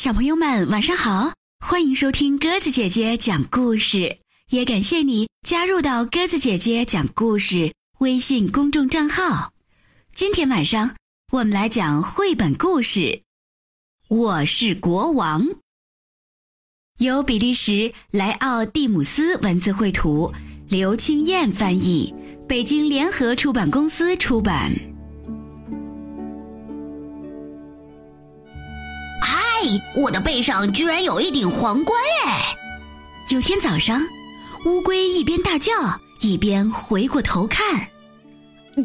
[0.00, 1.34] 小朋友们，晚上好！
[1.62, 4.16] 欢迎收听鸽子姐姐讲故事，
[4.48, 9.52] 也感谢你加入到鸽子姐姐讲故事微信公众账号。
[10.14, 10.96] 今天晚上
[11.30, 13.00] 我们来讲绘本故事
[14.08, 15.44] 《我是国王》，
[16.96, 20.32] 由比利时莱奥蒂姆斯文字绘图，
[20.70, 22.14] 刘青燕翻译，
[22.48, 24.72] 北京联合出版公司出版。
[29.94, 32.56] 我的背上居然有一顶皇冠哎！
[33.28, 34.02] 有天早上，
[34.64, 35.72] 乌龟一边大叫
[36.20, 37.86] 一边回过头看，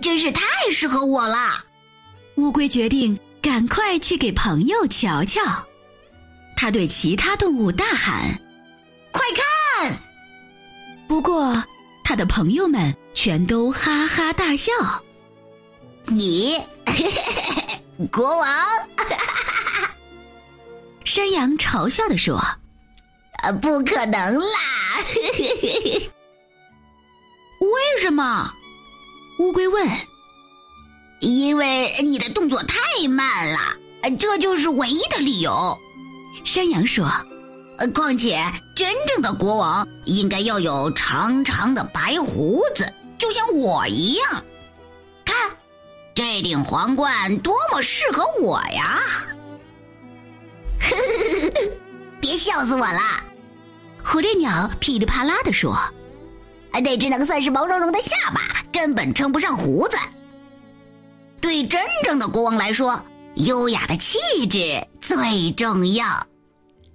[0.02, 1.64] 真是太适合我了。
[2.36, 5.42] 乌龟决定赶快去给朋友瞧瞧。
[6.58, 8.40] 他对其他动物大喊
[9.12, 9.22] ：“快
[9.80, 10.00] 看！”
[11.08, 11.64] 不过，
[12.04, 14.72] 他的朋友们全都哈哈大笑。
[16.06, 16.62] 你，
[18.12, 18.48] 国王。
[21.16, 22.36] 山羊嘲笑的说
[23.42, 24.60] ：“啊，不可能啦！”
[27.62, 28.52] 为什么？
[29.40, 29.90] 乌龟问。
[31.24, 33.60] “因为你的动作太慢了，
[34.20, 35.80] 这就是唯一的理由。”
[36.44, 37.10] 山羊说。
[37.96, 38.44] “况且，
[38.76, 44.44] 真正的国王应该要有长长的白胡子，就像我一样。
[45.24, 45.50] 看，
[46.14, 49.02] 这顶皇冠多么适合我呀！”
[52.22, 53.00] 别笑死我了！
[54.04, 55.78] 火烈鸟噼里啪啦地说
[56.72, 59.98] ：“那只能算是毛茸茸的下巴，根本称不上胡子。
[61.42, 63.04] 对真正的国王来说，
[63.36, 66.06] 优雅的气质最重要。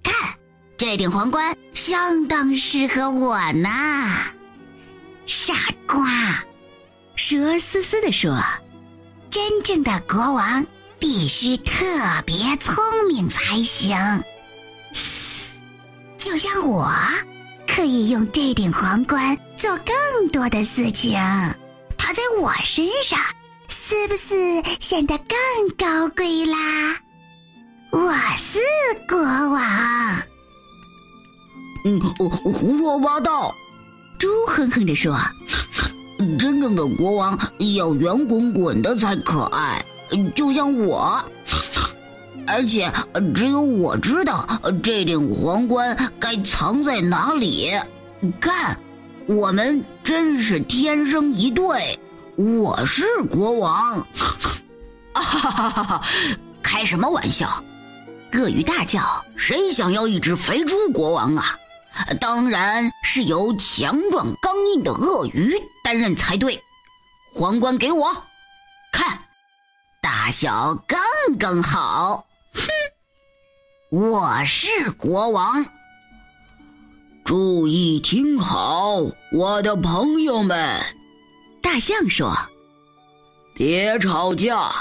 [0.03, 0.33] 看，
[0.77, 3.69] 这顶皇冠相当适合我呢。”
[5.25, 5.53] 傻
[5.87, 6.43] 瓜，
[7.15, 8.41] 蛇嘶嘶地说
[9.29, 10.65] ：“真正的国王。”
[11.01, 11.73] 必须特
[12.27, 12.75] 别聪
[13.07, 13.97] 明才行，
[16.19, 16.87] 就像我，
[17.67, 21.13] 可以用这顶皇冠做更多的事情。
[21.97, 23.19] 它在我身上，
[23.67, 25.37] 是不是显得更
[25.75, 26.95] 高贵啦？
[27.91, 28.59] 我是
[29.09, 30.21] 国王。
[31.83, 31.99] 嗯，
[32.53, 33.53] 胡说八道！
[34.19, 35.19] 猪哼哼着说
[36.37, 37.35] ：“真正的国王
[37.75, 39.83] 要圆滚滚的才可爱。”
[40.35, 41.23] 就像我，
[42.47, 42.91] 而且
[43.33, 44.47] 只有我知道
[44.83, 47.71] 这顶皇冠该藏在哪里。
[48.39, 48.77] 看，
[49.27, 51.99] 我们真是天生一对。
[52.37, 53.99] 我是国王，
[55.13, 56.01] 哈哈哈哈！
[56.63, 57.63] 开什么玩笑？
[58.33, 59.01] 鳄鱼大叫
[59.35, 61.57] ：“谁想要一只肥猪国王啊？
[62.19, 66.63] 当然是由强壮刚硬的鳄鱼担任才对。
[67.33, 68.23] 皇冠给我，看。”
[70.01, 70.99] 大小刚
[71.37, 72.25] 刚好，
[72.55, 72.67] 哼！
[73.91, 75.63] 我是国王。
[77.23, 78.97] 注意听好，
[79.31, 80.81] 我的朋友们。
[81.61, 82.35] 大象说
[83.53, 84.71] ：“别吵架。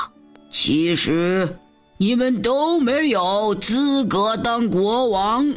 [0.50, 1.54] 其实
[1.98, 5.54] 你们都没有资格当国王。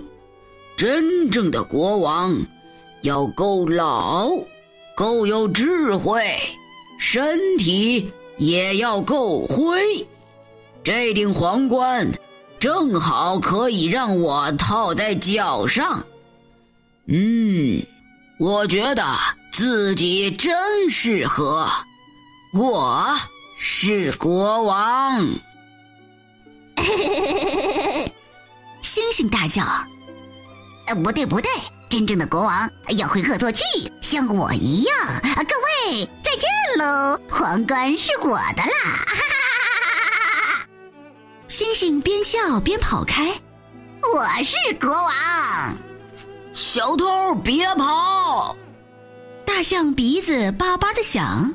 [0.75, 2.35] 真正的国王
[3.03, 4.29] 要够老，
[4.93, 6.37] 够有智慧，
[6.99, 10.07] 身体。”也要够灰，
[10.83, 12.11] 这顶皇冠
[12.59, 16.03] 正好可以让我套在脚上。
[17.07, 17.85] 嗯，
[18.39, 19.05] 我觉得
[19.51, 21.69] 自己真适合。
[22.53, 23.15] 我
[23.57, 25.27] 是国王。
[28.81, 29.63] 星星大叫
[30.87, 31.49] ：“呃，不对不对，
[31.89, 33.63] 真正的国王要会恶作剧，
[34.01, 34.95] 像我一样。”
[35.35, 35.55] 啊，各
[35.91, 36.07] 位。
[36.33, 36.49] 再见
[36.79, 37.19] 喽！
[37.29, 39.05] 皇冠是我的啦！
[39.05, 39.21] 哈哈
[39.53, 40.67] 哈哈
[41.47, 43.39] 星星边笑边跑开。
[44.01, 45.77] 我是国王。
[46.53, 48.55] 小偷别跑！
[49.45, 51.53] 大象鼻子叭叭的响。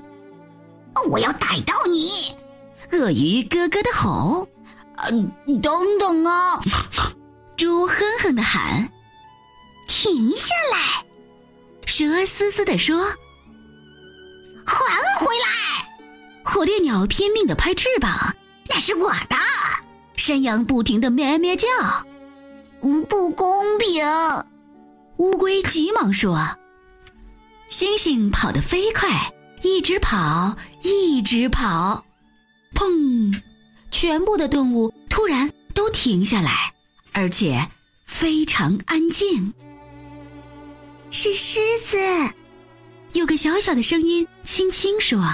[1.10, 2.36] 我要逮到你！
[2.92, 4.48] 鳄鱼咯咯的吼。
[4.96, 5.10] 呃，
[5.60, 6.60] 等等啊！
[7.58, 8.88] 猪哼哼的喊。
[9.88, 11.04] 停下来！
[11.84, 13.04] 蛇嘶嘶的说。
[16.58, 18.34] 火烈鸟拼命的拍翅膀，
[18.68, 19.36] 那是我的。
[20.16, 21.68] 山羊不停的咩咩叫，
[22.82, 24.04] 嗯，不公平。
[25.18, 26.58] 乌龟急忙说
[27.70, 29.32] ：“星星跑得飞快，
[29.62, 32.04] 一直跑，一直跑。”
[32.74, 33.40] 砰！
[33.92, 36.74] 全部的动物突然都停下来，
[37.12, 37.64] 而且
[38.04, 39.54] 非常安静。
[41.12, 41.96] 是狮子。
[43.12, 45.24] 有个小小的声音轻轻说：“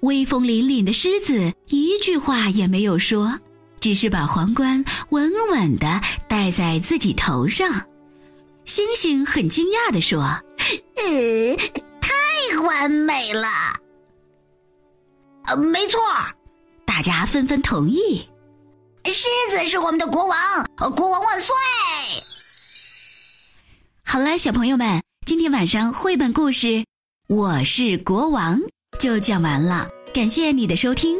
[0.00, 3.38] 威风凛凛的狮子一句话也没有说，
[3.80, 7.82] 只是把皇冠稳稳的戴在自己头上。
[8.64, 10.20] 星星很惊讶地说
[10.96, 11.56] ：“呃，
[12.00, 13.48] 太完美了。”
[15.46, 16.00] 呃，没错，
[16.84, 18.28] 大家纷纷同意。
[19.04, 20.36] 狮子是我们的国王，
[20.96, 21.54] 国王万岁！
[24.04, 26.66] 好了，小朋友们，今天晚上绘本故事
[27.28, 28.58] 《我是国王》
[28.98, 29.88] 就讲完了。
[30.12, 31.18] 感谢你的收听。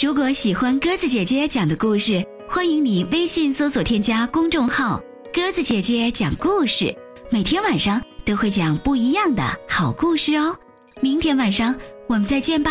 [0.00, 5.00] 如果喜欢鸽子姐姐讲的故事，欢迎你微信搜索添加公众号
[5.34, 6.94] “鸽子姐姐讲故事”，
[7.30, 10.56] 每天晚上都会讲不一样的好故事哦。
[11.00, 11.74] 明天晚上
[12.08, 12.70] 我们再见吧，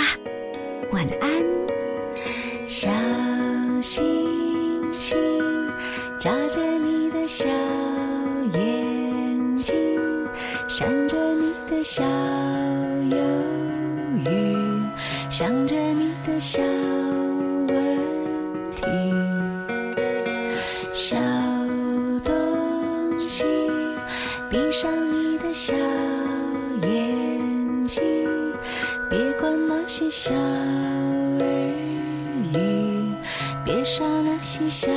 [0.91, 1.29] 晚安。
[2.65, 2.89] 小
[3.81, 4.26] 心
[21.09, 21.15] 小
[22.21, 23.45] 东西，
[24.49, 25.73] 闭上你的小
[26.81, 28.03] 眼睛，
[29.09, 31.45] 别管那些小耳
[32.53, 33.15] 语，
[33.63, 34.91] 别傻那些小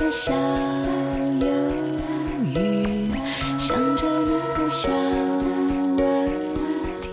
[0.00, 0.32] 的小
[1.40, 1.46] 忧
[2.54, 3.10] 郁，
[3.58, 4.88] 想着你的小
[5.98, 6.02] 问
[7.00, 7.08] 题。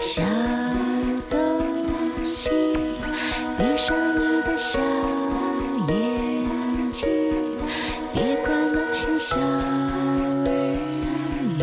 [0.00, 0.22] 小
[1.28, 1.38] 东
[2.24, 2.50] 西，
[3.58, 4.78] 闭上你的小
[5.88, 5.92] 眼
[6.92, 7.08] 睛，
[8.12, 10.48] 别管那些小耳
[11.58, 11.62] 语，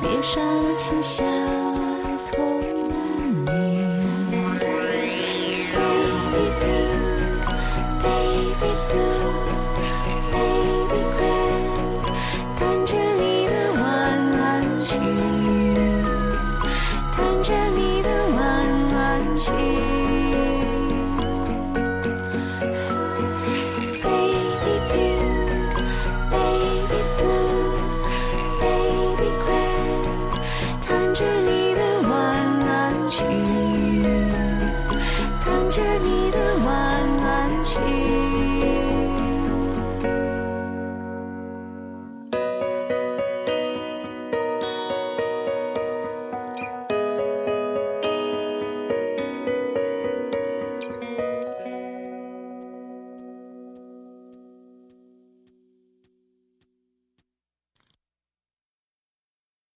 [0.00, 1.22] 别傻那些小